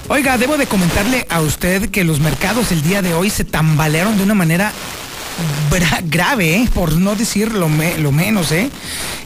[0.08, 4.18] Oiga, debo de comentarle a usted que los mercados el día de hoy se tambalearon
[4.18, 4.72] de una manera
[6.06, 6.70] grave, ¿eh?
[6.74, 8.70] por no decir lo, me- lo menos, ¿eh?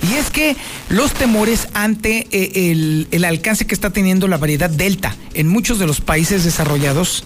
[0.10, 0.56] Y es que
[0.88, 5.86] los temores ante eh, el, alcance que está teniendo la variedad Delta en muchos de
[5.86, 7.26] los países desarrollados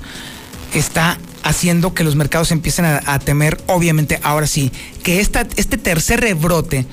[0.74, 4.72] está haciendo que los mercados empiecen a, temer, obviamente, ahora sí,
[5.04, 6.86] que este tercer rebrote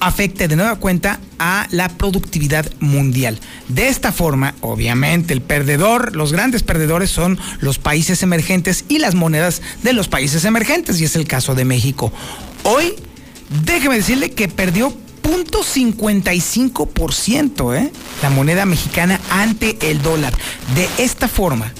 [0.00, 3.38] afecte de nueva cuenta a la productividad mundial.
[3.68, 9.14] De esta forma, obviamente, el perdedor, los grandes perdedores son los países emergentes y las
[9.14, 12.12] monedas de los países emergentes, y es el caso de México.
[12.64, 12.94] Hoy,
[13.64, 17.92] déjeme decirle que perdió 0.55%, ¿eh?
[18.22, 20.34] La moneda mexicana ante el dólar.
[20.74, 21.72] De esta forma,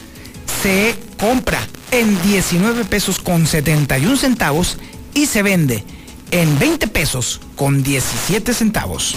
[0.62, 1.58] se compra
[1.90, 4.78] en 19 pesos con 71 centavos
[5.14, 5.84] y se vende
[6.30, 9.16] en 20 pesos con 17 centavos.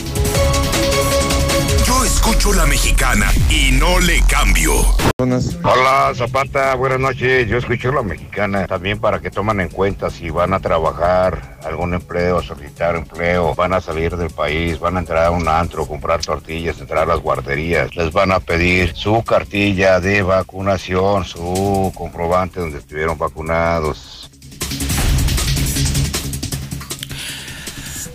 [1.86, 4.74] Yo escucho la mexicana y no le cambio.
[5.18, 7.48] Hola Zapata, buenas noches.
[7.48, 11.94] Yo escucho la mexicana también para que tomen en cuenta si van a trabajar algún
[11.94, 16.22] empleo, solicitar empleo, van a salir del país, van a entrar a un antro, comprar
[16.22, 22.60] tortillas, entrar a las guarderías, les van a pedir su cartilla de vacunación, su comprobante
[22.60, 24.23] donde estuvieron vacunados.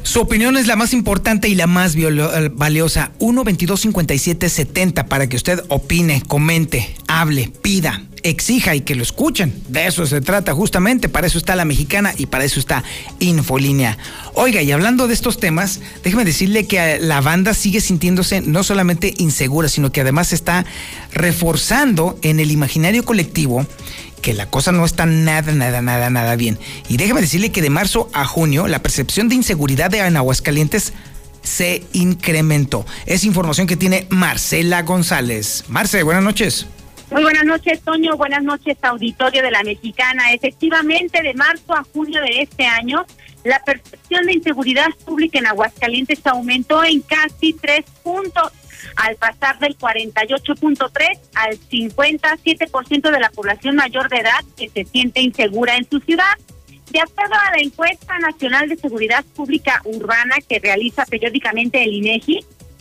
[0.08, 3.12] Su opinión es la más importante y la más eh, valiosa.
[3.18, 9.02] 1 22 57 70 para que usted opine, comente, hable, pida, exija y que lo
[9.02, 9.52] escuchen.
[9.68, 11.10] De eso se trata justamente.
[11.10, 12.84] Para eso está la mexicana y para eso está
[13.18, 13.98] Infolínea.
[14.32, 18.62] Oiga, y hablando de estos temas, déjeme decirle que eh, la banda sigue sintiéndose no
[18.62, 20.64] solamente insegura, sino que además está
[21.12, 23.66] reforzando en el imaginario colectivo
[24.18, 26.58] que la cosa no está nada, nada, nada, nada bien.
[26.88, 30.92] Y déjeme decirle que de marzo a junio la percepción de inseguridad de en Aguascalientes
[31.42, 32.84] se incrementó.
[33.06, 35.64] Es información que tiene Marcela González.
[35.68, 36.66] Marce, buenas noches.
[37.10, 38.16] Muy buenas noches, Toño.
[38.16, 40.32] Buenas noches, auditorio de la Mexicana.
[40.32, 43.06] Efectivamente, de marzo a junio de este año,
[43.44, 48.52] la percepción de inseguridad pública en Aguascalientes aumentó en casi tres puntos,
[48.96, 55.20] al pasar del 48.3 al 57% de la población mayor de edad que se siente
[55.20, 56.34] insegura en su ciudad.
[56.90, 62.40] De acuerdo a la encuesta nacional de seguridad pública urbana que realiza periódicamente el INEGI,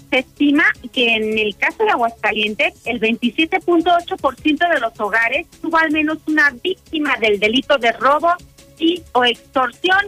[0.09, 5.91] se estima que en el caso de Aguascalientes, el 27.8% de los hogares tuvo al
[5.91, 8.33] menos una víctima del delito de robo
[8.79, 9.99] y o extorsión,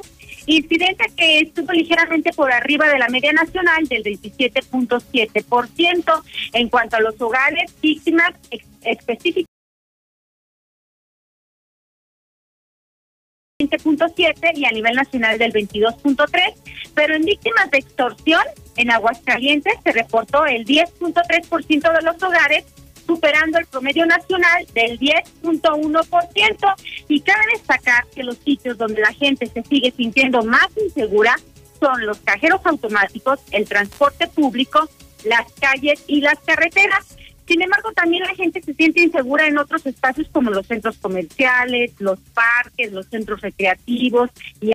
[0.58, 6.24] incidencia que estuvo ligeramente por arriba de la media nacional del 27.7%.
[6.54, 9.46] En cuanto a los hogares, víctimas ex- específicas
[13.62, 16.54] 20.7 y a nivel nacional del 22.3,
[16.96, 18.42] pero en víctimas de extorsión
[18.78, 22.64] en Aguascalientes se reportó el 10.3% de los hogares,
[23.10, 26.76] superando el promedio nacional del 10.1%.
[27.08, 31.36] Y cabe destacar que los sitios donde la gente se sigue sintiendo más insegura
[31.80, 34.88] son los cajeros automáticos, el transporte público,
[35.26, 37.18] las calles y las carreteras.
[37.48, 41.94] Sin embargo, también la gente se siente insegura en otros espacios como los centros comerciales,
[41.98, 44.30] los parques, los centros recreativos
[44.62, 44.72] y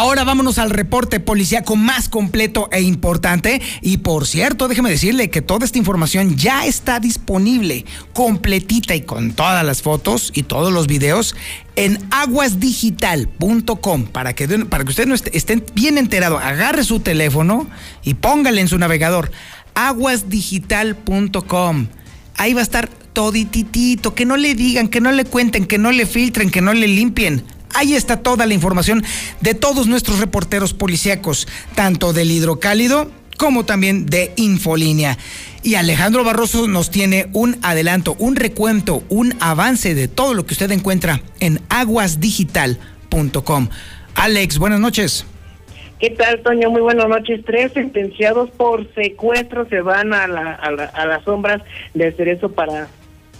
[0.00, 3.60] Ahora vámonos al reporte policíaco más completo e importante.
[3.82, 7.84] Y por cierto, déjeme decirle que toda esta información ya está disponible,
[8.14, 11.36] completita y con todas las fotos y todos los videos
[11.76, 16.38] en aguasdigital.com para que, para que usted no esté, esté bien enterado.
[16.38, 17.68] Agarre su teléfono
[18.02, 19.30] y póngale en su navegador
[19.74, 21.88] aguasdigital.com.
[22.38, 25.92] Ahí va a estar todititito, que no le digan, que no le cuenten, que no
[25.92, 27.44] le filtren, que no le limpien.
[27.74, 29.04] Ahí está toda la información
[29.40, 35.16] de todos nuestros reporteros policíacos, tanto del hidrocálido como también de Infolínea.
[35.62, 40.52] Y Alejandro Barroso nos tiene un adelanto, un recuento, un avance de todo lo que
[40.52, 43.68] usted encuentra en aguasdigital.com.
[44.14, 45.24] Alex, buenas noches.
[45.98, 46.70] ¿Qué tal, Toño?
[46.70, 47.40] Muy buenas noches.
[47.46, 51.62] Tres sentenciados por secuestro se van a, la, a, a las sombras
[51.94, 52.88] del cerezo para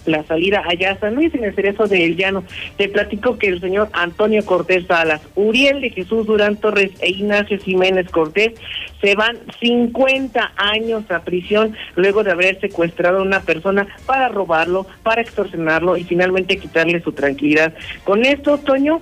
[0.06, 2.44] la salida allá a San Luis en el cerezo de El Llano.
[2.76, 7.58] Te platico que el señor Antonio Cortés Salas, Uriel de Jesús Durán Torres e Ignacio
[7.58, 8.52] Jiménez Cortés
[9.00, 14.86] se van 50 años a prisión luego de haber secuestrado a una persona para robarlo,
[15.02, 17.72] para extorsionarlo y finalmente quitarle su tranquilidad.
[18.04, 19.00] Con esto, Toño,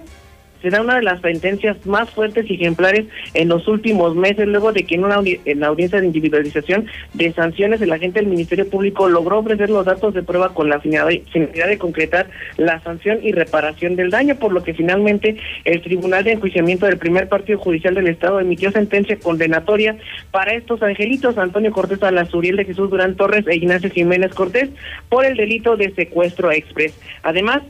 [0.62, 4.84] será una de las sentencias más fuertes y ejemplares en los últimos meses, luego de
[4.84, 9.08] que en una en la audiencia de individualización de sanciones el agente del Ministerio Público
[9.08, 13.96] logró ofrecer los datos de prueba con la finalidad de concretar la sanción y reparación
[13.96, 18.08] del daño, por lo que finalmente el Tribunal de Enjuiciamiento del primer partido judicial del
[18.08, 19.96] Estado emitió sentencia condenatoria
[20.30, 24.70] para estos angelitos, Antonio Cortés Alazuriel de Jesús Durán Torres e Ignacio Jiménez Cortés,
[25.08, 26.98] por el delito de secuestro express.
[27.22, 27.62] Además,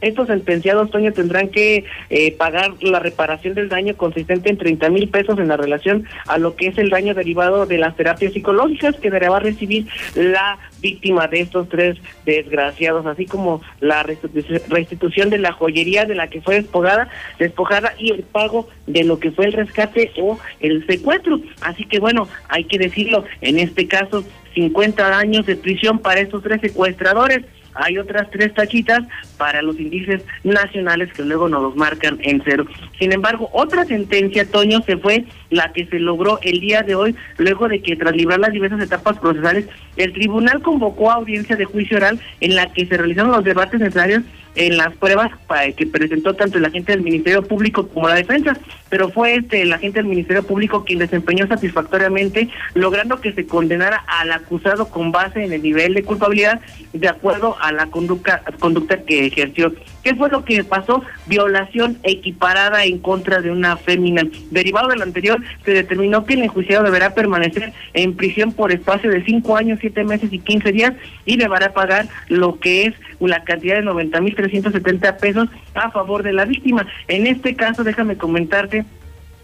[0.00, 5.08] estos sentenciados, Toño, tendrán que eh, pagar la reparación del daño consistente en 30 mil
[5.08, 8.96] pesos en la relación a lo que es el daño derivado de las terapias psicológicas
[8.96, 15.52] que deberá recibir la víctima de estos tres desgraciados, así como la restitución de la
[15.52, 17.08] joyería de la que fue despojada,
[17.38, 21.40] despojada y el pago de lo que fue el rescate o el secuestro.
[21.60, 26.42] Así que bueno, hay que decirlo, en este caso, 50 años de prisión para estos
[26.42, 29.02] tres secuestradores hay otras tres tachitas
[29.36, 32.66] para los índices nacionales que luego nos los marcan en cero.
[32.98, 37.14] Sin embargo, otra sentencia, Toño, se fue la que se logró el día de hoy,
[37.38, 41.64] luego de que tras librar las diversas etapas procesales, el tribunal convocó a audiencia de
[41.64, 44.22] juicio oral en la que se realizaron los debates necesarios
[44.54, 45.30] en las pruebas
[45.76, 48.56] que presentó tanto el agente del Ministerio Público como la defensa,
[48.88, 54.04] pero fue este el agente del Ministerio Público quien desempeñó satisfactoriamente, logrando que se condenara
[54.06, 56.60] al acusado con base en el nivel de culpabilidad
[56.92, 59.72] de acuerdo a la conducta, conducta que ejerció.
[60.02, 61.02] ¿Qué fue lo que pasó?
[61.26, 64.22] Violación equiparada en contra de una fémina.
[64.50, 69.10] Derivado de lo anterior, se determinó que el enjuiciado deberá permanecer en prisión por espacio
[69.10, 73.44] de cinco años, siete meses y quince días y deberá pagar lo que es la
[73.44, 76.86] cantidad de noventa mil trescientos setenta pesos a favor de la víctima.
[77.06, 78.84] En este caso, déjame comentarte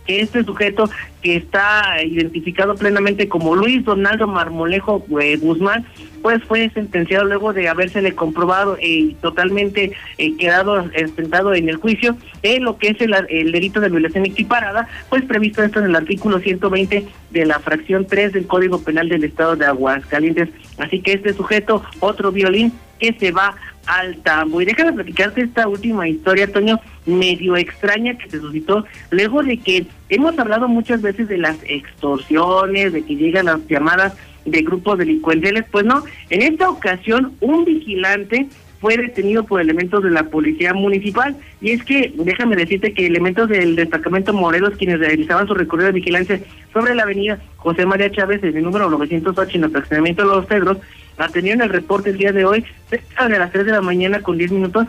[0.06, 0.88] que este sujeto
[1.22, 5.84] que está identificado plenamente como Luis Donaldo Marmolejo eh, Guzmán,
[6.22, 12.16] pues fue sentenciado luego de habérsele comprobado y totalmente eh, quedado sentado en el juicio
[12.42, 15.96] en lo que es el, el, delito de violación equiparada, pues previsto esto en el
[15.96, 20.48] artículo 120 de la fracción 3 del Código Penal del Estado de Aguascalientes.
[20.78, 23.54] Así que este sujeto, otro violín, que se va
[23.86, 24.60] al tambo.
[24.60, 29.86] Y déjame platicarte esta última historia, Toño, medio extraña que se suscitó luego de que
[30.08, 34.14] hemos hablado muchas veces de las extorsiones, de que llegan las llamadas
[34.44, 35.64] de grupos delincuenciales.
[35.70, 38.46] Pues no, en esta ocasión un vigilante
[38.80, 41.36] fue detenido por elementos de la policía municipal.
[41.60, 45.98] Y es que, déjame decirte que elementos del destacamento Morelos, quienes realizaban su recorrido de
[45.98, 46.40] vigilancia
[46.72, 50.46] sobre la avenida José María Chávez, en el número 908, en el fraccionamiento de Los
[50.46, 50.78] Cedros,
[51.18, 54.38] atendieron el reporte el día de hoy, cerca de las 3 de la mañana con
[54.38, 54.86] 10 minutos,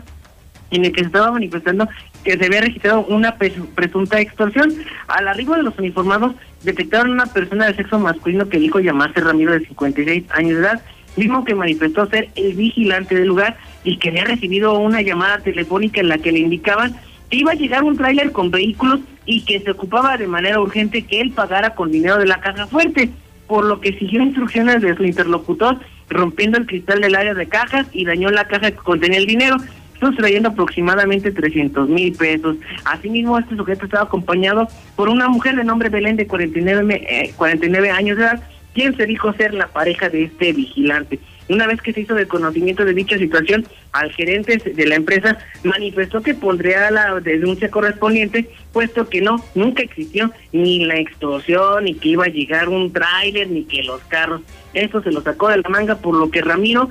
[0.70, 1.88] en el que se estaba manifestando
[2.24, 4.72] que se había registrado una presunta extorsión.
[5.06, 9.52] Al arribo de los uniformados, detectaron una persona de sexo masculino que dijo llamarse Ramiro
[9.52, 10.82] de 56 años de edad,
[11.16, 16.00] mismo que manifestó ser el vigilante del lugar y que había recibido una llamada telefónica
[16.00, 16.94] en la que le indicaban
[17.30, 21.04] que iba a llegar un tráiler con vehículos y que se ocupaba de manera urgente
[21.04, 23.10] que él pagara con dinero de la caja fuerte,
[23.46, 27.86] por lo que siguió instrucciones de su interlocutor rompiendo el cristal del área de cajas
[27.92, 29.56] y dañó la caja que contenía el dinero,
[30.00, 32.56] sustrayendo aproximadamente 300 mil pesos.
[32.84, 37.90] Asimismo, este sujeto estaba acompañado por una mujer de nombre Belén de 49, 49 eh,
[37.90, 38.42] años de edad,
[38.74, 41.18] quien se dijo ser la pareja de este vigilante.
[41.48, 45.38] Una vez que se hizo de conocimiento de dicha situación, al gerente de la empresa
[45.64, 51.94] manifestó que pondría la denuncia correspondiente, puesto que no, nunca existió ni la extorsión, ni
[51.94, 54.42] que iba a llegar un tráiler, ni que los carros.
[54.74, 56.90] Eso se lo sacó de la manga, por lo que Ramiro,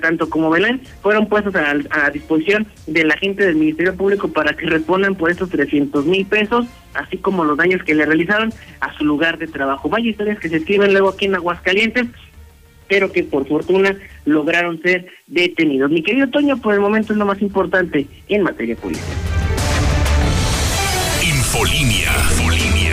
[0.00, 4.54] tanto como Belén, fueron puestos a, a disposición de la gente del Ministerio Público para
[4.54, 8.92] que respondan por estos 300 mil pesos, así como los daños que le realizaron a
[8.98, 9.88] su lugar de trabajo.
[9.88, 12.08] Vaya historias que se escriben luego aquí en Aguascalientes
[12.88, 15.90] pero que por fortuna lograron ser detenidos.
[15.90, 19.06] Mi querido Toño, por el momento es lo más importante en materia política.
[21.22, 22.10] Infolinia.
[22.30, 22.92] Infolinia.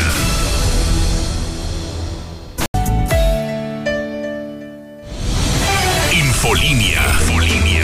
[6.13, 7.01] Infolinia.
[7.21, 7.83] Infolinia.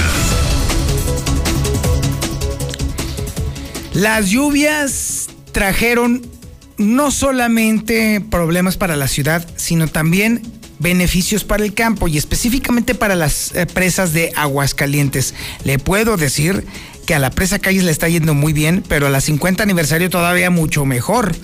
[3.94, 6.22] Las lluvias trajeron
[6.78, 10.42] no solamente problemas para la ciudad, sino también
[10.86, 15.34] beneficios para el campo y específicamente para las eh, presas de Aguascalientes.
[15.64, 16.64] Le puedo decir
[17.08, 20.12] que a la presa Calles le está yendo muy bien, pero a la 50 aniversario
[20.12, 21.36] todavía mucho mejor.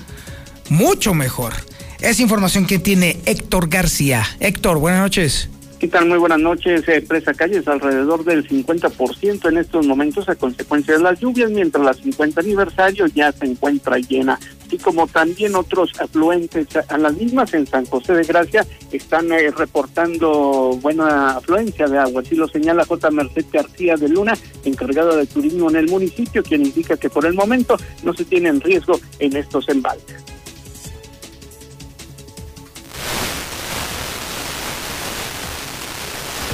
[0.69, 1.53] Mucho mejor.
[2.01, 4.23] Es información que tiene Héctor García.
[4.39, 5.49] Héctor, buenas noches.
[5.81, 6.05] ¿Qué tal?
[6.05, 6.87] Muy buenas noches.
[6.87, 11.83] Eh, presa Calles alrededor del 50% en estos momentos a consecuencia de las lluvias, mientras
[11.83, 14.39] la 50 aniversario ya se encuentra llena.
[14.63, 19.49] Así como también otros afluentes a las mismas en San José de Gracia están eh,
[19.49, 22.21] reportando buena afluencia de agua.
[22.21, 23.09] Así lo señala J.
[23.09, 27.33] Merced García de Luna, encargado de turismo en el municipio, quien indica que por el
[27.33, 30.31] momento no se tiene en riesgo en estos embalses.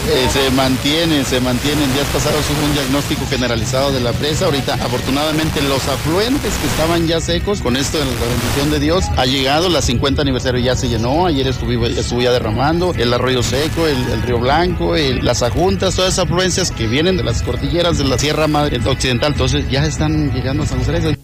[0.09, 1.91] Eh, se mantienen, se mantienen.
[1.93, 4.45] Días pasados hubo un diagnóstico generalizado de la presa.
[4.45, 9.05] Ahorita, afortunadamente, los afluentes que estaban ya secos, con esto, en la bendición de Dios,
[9.17, 9.67] ha llegado.
[9.67, 11.25] La 50 aniversario ya se llenó.
[11.25, 12.93] Ayer estuve, estuve ya derramando.
[12.97, 17.41] El arroyo seco, el, río Blanco, las ajuntas, todas esas afluencias que vienen de las
[17.41, 19.33] cordilleras de la Sierra Madre Occidental.
[19.33, 21.17] Entonces, ya están llegando a San José.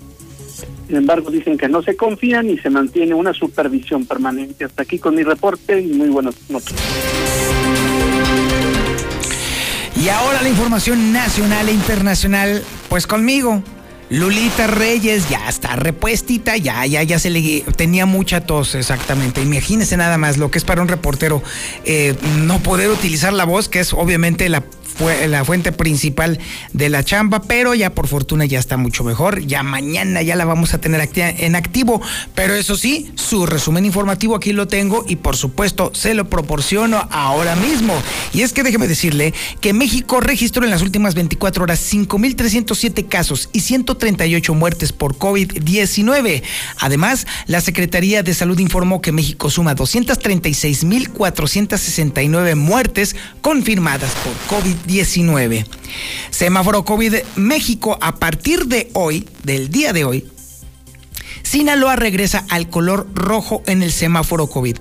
[0.88, 4.66] Sin embargo, dicen que no se confían y se mantiene una supervisión permanente.
[4.66, 7.33] Hasta aquí con mi reporte y muy buenas noticias.
[10.04, 13.64] Y ahora la información nacional e internacional, pues conmigo.
[14.10, 19.42] Lulita Reyes ya está repuestita, ya, ya, ya se le tenía mucha tos, exactamente.
[19.42, 21.42] Imagínense nada más lo que es para un reportero
[21.86, 24.62] eh, no poder utilizar la voz, que es obviamente la
[24.96, 26.40] fue la fuente principal
[26.72, 29.46] de la chamba, pero ya por fortuna ya está mucho mejor.
[29.46, 32.02] Ya mañana ya la vamos a tener en activo.
[32.36, 37.08] Pero eso sí, su resumen informativo aquí lo tengo y por supuesto se lo proporciono
[37.12, 37.94] ahora mismo.
[38.34, 43.50] Y es que déjeme decirle que México registró en las últimas 24 horas 5.307 casos
[43.54, 46.44] y 138 muertes por COVID-19.
[46.80, 54.83] Además, la Secretaría de Salud informó que México suma 236.469 muertes confirmadas por COVID-19.
[54.86, 55.66] 19.
[56.30, 60.26] Semáforo COVID México a partir de hoy, del día de hoy,
[61.44, 64.78] Sinaloa regresa al color rojo en el semáforo COVID.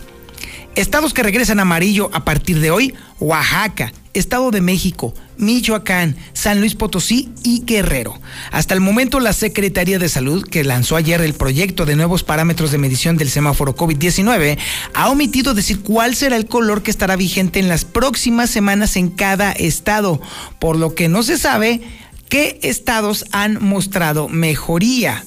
[0.74, 6.74] Estados que regresan amarillo a partir de hoy, Oaxaca, Estado de México, Michoacán, San Luis
[6.74, 8.20] Potosí y Guerrero.
[8.50, 12.70] Hasta el momento, la Secretaría de Salud, que lanzó ayer el proyecto de nuevos parámetros
[12.70, 14.58] de medición del semáforo COVID-19,
[14.94, 19.08] ha omitido decir cuál será el color que estará vigente en las próximas semanas en
[19.08, 20.20] cada estado,
[20.58, 21.80] por lo que no se sabe
[22.28, 25.24] qué estados han mostrado mejoría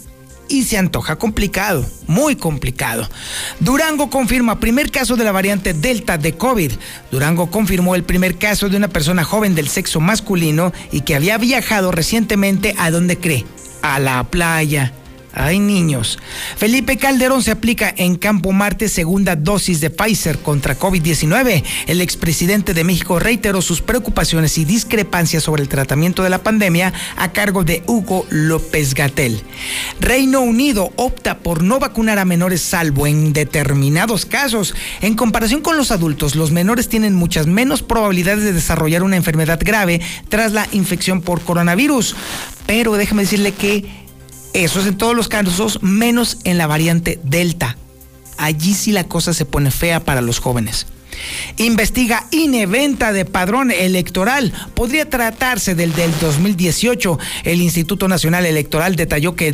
[0.49, 3.07] y se antoja complicado, muy complicado.
[3.59, 6.71] Durango confirma primer caso de la variante Delta de COVID.
[7.11, 11.37] Durango confirmó el primer caso de una persona joven del sexo masculino y que había
[11.37, 13.45] viajado recientemente a donde cree,
[13.81, 14.93] a la playa.
[15.37, 16.17] Ay, niños.
[16.55, 21.61] Felipe Calderón se aplica en Campo Marte segunda dosis de Pfizer contra COVID-19.
[21.87, 26.93] El expresidente de México reiteró sus preocupaciones y discrepancias sobre el tratamiento de la pandemia
[27.17, 29.43] a cargo de Hugo López Gatel.
[29.99, 34.73] Reino Unido opta por no vacunar a menores salvo en determinados casos.
[35.01, 39.59] En comparación con los adultos, los menores tienen muchas menos probabilidades de desarrollar una enfermedad
[39.61, 42.15] grave tras la infección por coronavirus.
[42.67, 44.04] Pero déjeme decirle que
[44.63, 47.75] eso es en todos los casos, menos en la variante Delta.
[48.37, 50.87] Allí sí la cosa se pone fea para los jóvenes.
[51.57, 54.53] Investiga ineventa de padrón electoral.
[54.73, 57.17] Podría tratarse del del 2018.
[57.43, 59.53] El Instituto Nacional Electoral detalló que,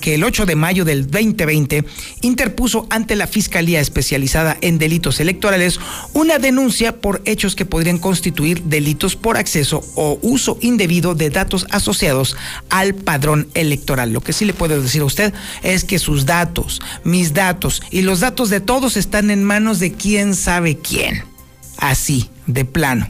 [0.00, 1.84] que el 8 de mayo del 2020
[2.20, 5.80] interpuso ante la Fiscalía Especializada en Delitos Electorales
[6.12, 11.66] una denuncia por hechos que podrían constituir delitos por acceso o uso indebido de datos
[11.70, 12.36] asociados
[12.70, 14.12] al padrón electoral.
[14.12, 15.32] Lo que sí le puedo decir a usted
[15.62, 19.92] es que sus datos, mis datos y los datos de todos están en manos de
[19.92, 20.76] quién sabe
[21.78, 23.08] Así, de plano.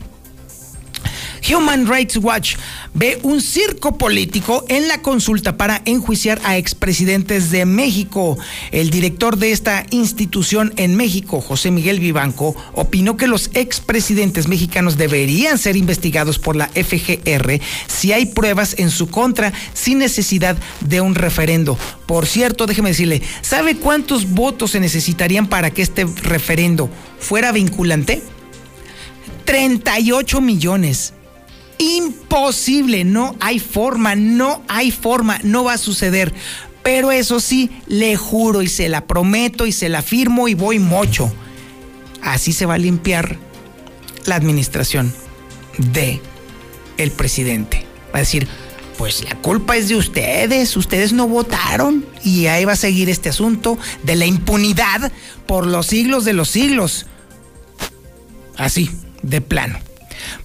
[1.49, 2.57] Human Rights Watch
[2.95, 8.39] ve un circo político en la consulta para enjuiciar a expresidentes de México.
[8.71, 14.97] El director de esta institución en México, José Miguel Vivanco, opinó que los expresidentes mexicanos
[14.97, 21.01] deberían ser investigados por la FGR si hay pruebas en su contra sin necesidad de
[21.01, 21.79] un referendo.
[22.07, 28.23] Por cierto, déjeme decirle, ¿sabe cuántos votos se necesitarían para que este referendo fuera vinculante?
[29.45, 31.15] 38 millones.
[31.79, 36.35] Imposible, no hay forma, no hay forma, no va a suceder.
[36.83, 40.79] Pero eso sí, le juro y se la prometo y se la firmo y voy
[40.79, 41.33] mocho.
[42.23, 43.37] Así se va a limpiar
[44.25, 45.13] la administración
[45.79, 46.21] de
[46.97, 47.87] el presidente.
[48.13, 48.49] Va a decir,
[48.97, 53.29] pues la culpa es de ustedes, ustedes no votaron y ahí va a seguir este
[53.29, 55.13] asunto de la impunidad
[55.47, 57.07] por los siglos de los siglos.
[58.57, 58.91] Así,
[59.23, 59.79] de plano.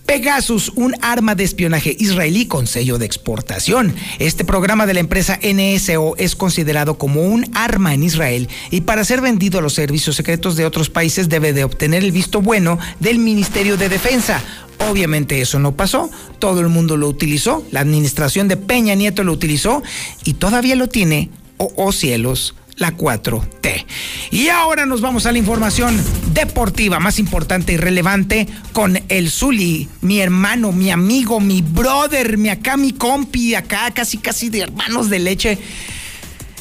[0.05, 3.95] Pegasus, un arma de espionaje israelí con sello de exportación.
[4.19, 9.05] Este programa de la empresa NSO es considerado como un arma en Israel y para
[9.05, 12.79] ser vendido a los servicios secretos de otros países debe de obtener el visto bueno
[12.99, 14.41] del Ministerio de Defensa.
[14.89, 16.09] Obviamente eso no pasó,
[16.39, 19.81] todo el mundo lo utilizó, la administración de Peña Nieto lo utilizó
[20.23, 23.85] y todavía lo tiene, oh, oh cielos, la 4T.
[24.31, 25.99] Y ahora nos vamos a la información
[26.33, 32.49] deportiva más importante y relevante con el Zuli, mi hermano, mi amigo, mi brother, mi
[32.49, 35.57] acá, mi compi, acá casi casi de hermanos de leche.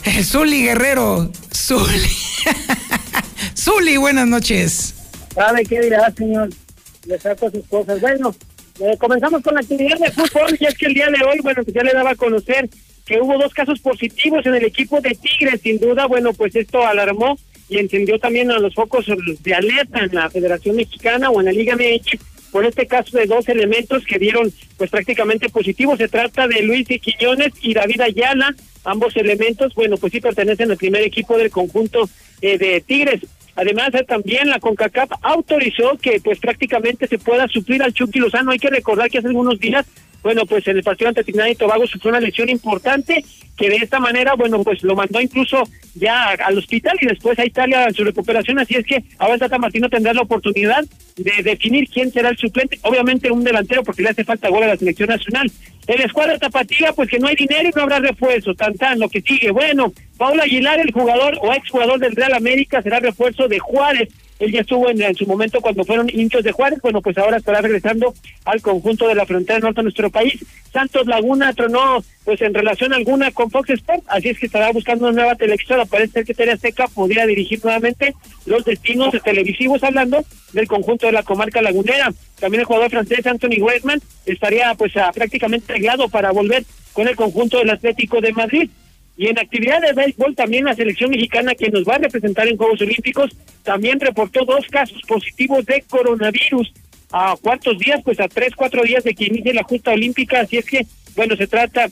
[0.05, 2.11] El Zuli Guerrero, Zuli.
[3.57, 4.95] Zuli, buenas noches.
[5.35, 6.51] ¿Sabe qué dirá, señor?
[7.07, 8.01] Le saco sus cosas.
[8.01, 8.35] Bueno,
[8.81, 11.63] eh, comenzamos con la actividad de fútbol, y es que el día de hoy, bueno,
[11.63, 12.69] pues ya le daba a conocer
[13.07, 16.87] que hubo dos casos positivos en el equipo de Tigres, sin duda, bueno, pues esto
[16.87, 17.37] alarmó
[17.69, 21.53] y encendió también a los focos de alerta en la Federación Mexicana o en la
[21.53, 22.21] Liga MX
[22.53, 25.99] por este caso de dos elementos que dieron pues prácticamente positivos.
[25.99, 30.71] Se trata de Luis y Quiñones y David Ayala, ambos elementos, bueno, pues sí pertenecen
[30.71, 32.09] al primer equipo del conjunto
[32.43, 33.23] eh, de Tigres.
[33.57, 38.51] Además, eh, también la CONCACAF autorizó que pues prácticamente se pueda suplir al Chucky Lozano.
[38.51, 39.87] Hay que recordar que hace algunos días
[40.23, 43.25] bueno, pues el partido ante Trinidad Tobago sufrió una lesión importante
[43.57, 45.63] que de esta manera, bueno, pues lo mandó incluso
[45.95, 49.59] ya al hospital y después a Italia en su recuperación, así es que ahora Tata
[49.59, 50.85] Martino tendrá la oportunidad
[51.17, 54.69] de definir quién será el suplente, obviamente un delantero porque le hace falta gol a
[54.69, 55.51] la selección nacional.
[55.87, 59.09] El escuadra tapatía, pues que no hay dinero y no habrá refuerzo, tan tan, lo
[59.09, 59.51] que sigue.
[59.51, 64.09] Bueno, Paula Aguilar, el jugador o exjugador del Real América, será refuerzo de Juárez
[64.43, 67.61] él ya estuvo en, su momento cuando fueron hinchos de Juárez, bueno, pues ahora estará
[67.61, 68.13] regresando
[68.45, 70.45] al conjunto de la frontera norte de nuestro país.
[70.73, 75.07] Santos Laguna tronó pues en relación alguna con Fox Sports, así es que estará buscando
[75.07, 78.15] una nueva televisora, parece ser que Tere Seca podría dirigir nuevamente
[78.45, 82.13] los destinos televisivos hablando del conjunto de la comarca lagunera.
[82.41, 87.59] También el jugador francés Anthony Weidman estaría pues prácticamente arreglado para volver con el conjunto
[87.59, 88.71] del Atlético de Madrid.
[89.17, 92.57] Y en actividad de béisbol también la selección mexicana que nos va a representar en
[92.57, 93.31] Juegos Olímpicos
[93.63, 96.73] también reportó dos casos positivos de coronavirus.
[97.13, 98.01] ¿A cuántos días?
[98.03, 100.41] Pues a tres, cuatro días de que inicie la justa olímpica.
[100.41, 101.89] Así es que, bueno, se trata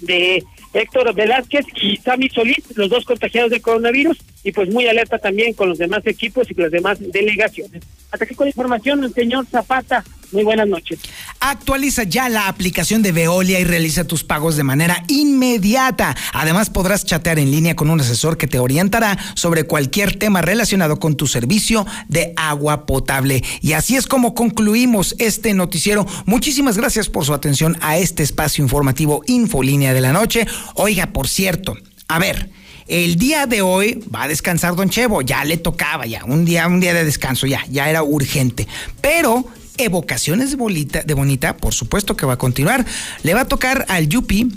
[0.00, 0.42] de
[0.72, 5.52] Héctor Velázquez y Sami Solís, los dos contagiados de coronavirus, y pues muy alerta también
[5.52, 7.82] con los demás equipos y con las demás delegaciones.
[8.10, 10.04] Hasta aquí con información, el señor Zapata.
[10.32, 10.98] Muy buenas noches.
[11.40, 16.16] Actualiza ya la aplicación de Veolia y realiza tus pagos de manera inmediata.
[16.32, 20.98] Además podrás chatear en línea con un asesor que te orientará sobre cualquier tema relacionado
[20.98, 23.42] con tu servicio de agua potable.
[23.60, 26.06] Y así es como concluimos este noticiero.
[26.24, 30.46] Muchísimas gracias por su atención a este espacio informativo Infolínea de la Noche.
[30.74, 31.76] Oiga, por cierto,
[32.08, 32.50] a ver.
[32.88, 36.68] El día de hoy va a descansar Don Chevo, ya le tocaba ya, un día,
[36.68, 38.68] un día de descanso, ya, ya era urgente.
[39.00, 39.44] Pero
[39.78, 42.84] Evocaciones de Bonita, de Bonita, por supuesto que va a continuar.
[43.22, 44.48] Le va a tocar al Yupi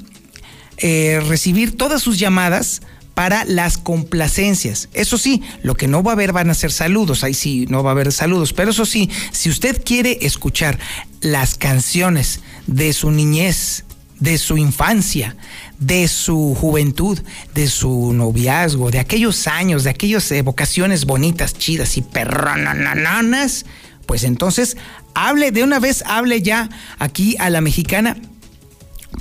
[0.78, 2.82] eh, recibir todas sus llamadas
[3.14, 4.88] para las complacencias.
[4.94, 7.84] Eso sí, lo que no va a haber van a ser saludos, ahí sí no
[7.84, 10.80] va a haber saludos, pero eso sí, si usted quiere escuchar
[11.20, 13.84] las canciones de su niñez,
[14.22, 15.36] de su infancia,
[15.80, 17.20] de su juventud,
[17.54, 23.66] de su noviazgo, de aquellos años, de aquellas evocaciones bonitas, chidas y perronananas,
[24.10, 24.76] pues entonces
[25.14, 28.18] hable de una vez, hable ya aquí a la mexicana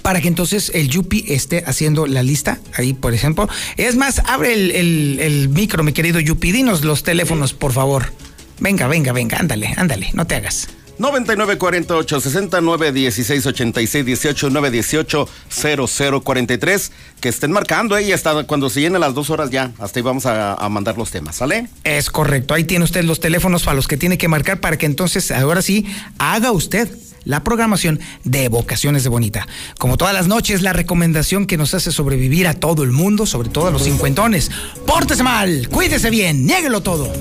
[0.01, 3.51] para que entonces el Yupi esté haciendo la lista ahí, por ejemplo.
[3.77, 8.15] Es más, abre el, micro, mi querido Yupi, dinos los teléfonos, por favor.
[8.61, 10.69] Venga, venga, venga, ándale, ándale, no te hagas.
[10.99, 18.45] 9948 69 16 86 18 9 18 00 43 que estén marcando eh, y hasta
[18.45, 21.37] cuando se llenen las dos horas ya hasta ahí vamos a, a, mandar los temas
[21.37, 21.69] ¿sale?
[21.85, 24.87] es correcto ahí tiene usted los teléfonos para los que tiene que marcar para que
[24.87, 25.87] entonces ahora sí
[26.19, 26.89] haga usted
[27.29, 29.47] la programación de Vocaciones de Bonita.
[29.79, 33.51] Como todas las noches, la recomendación que nos hace sobrevivir a todo el mundo, sobre
[33.51, 34.51] todo a los cincuentones.
[34.87, 37.13] Pórtese mal, cuídese bien, niéguelo todo.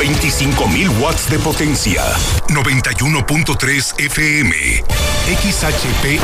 [0.00, 2.02] 25.000 watts de potencia.
[2.46, 4.82] 91.3 FM.
[5.28, 6.18] XHP